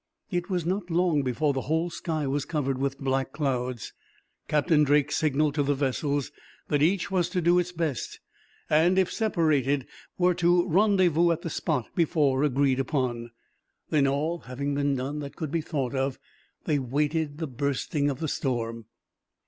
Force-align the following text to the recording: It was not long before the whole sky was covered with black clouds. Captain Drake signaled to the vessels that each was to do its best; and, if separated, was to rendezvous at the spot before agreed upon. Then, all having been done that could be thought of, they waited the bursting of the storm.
It 0.31 0.49
was 0.49 0.65
not 0.65 0.89
long 0.89 1.21
before 1.21 1.53
the 1.53 1.61
whole 1.69 1.91
sky 1.91 2.25
was 2.25 2.43
covered 2.43 2.79
with 2.79 2.97
black 2.97 3.31
clouds. 3.31 3.93
Captain 4.47 4.83
Drake 4.83 5.11
signaled 5.11 5.53
to 5.53 5.61
the 5.61 5.75
vessels 5.75 6.31
that 6.69 6.81
each 6.81 7.11
was 7.11 7.29
to 7.29 7.39
do 7.39 7.59
its 7.59 7.71
best; 7.71 8.19
and, 8.67 8.97
if 8.97 9.11
separated, 9.13 9.85
was 10.17 10.37
to 10.37 10.67
rendezvous 10.67 11.29
at 11.29 11.43
the 11.43 11.51
spot 11.51 11.89
before 11.93 12.41
agreed 12.41 12.79
upon. 12.79 13.29
Then, 13.91 14.07
all 14.07 14.39
having 14.39 14.73
been 14.73 14.95
done 14.95 15.19
that 15.19 15.35
could 15.35 15.51
be 15.51 15.61
thought 15.61 15.93
of, 15.93 16.17
they 16.65 16.79
waited 16.79 17.37
the 17.37 17.45
bursting 17.45 18.09
of 18.09 18.19
the 18.19 18.27
storm. 18.27 18.85